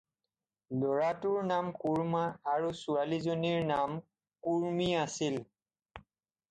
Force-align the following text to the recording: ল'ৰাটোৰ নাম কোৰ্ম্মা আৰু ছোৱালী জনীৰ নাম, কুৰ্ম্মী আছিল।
ল'ৰাটোৰ 0.83 1.43
নাম 1.49 1.69
কোৰ্ম্মা 1.83 2.23
আৰু 2.55 2.73
ছোৱালী 2.81 3.21
জনীৰ 3.29 3.61
নাম, 3.75 3.97
কুৰ্ম্মী 4.49 4.91
আছিল। 5.07 5.41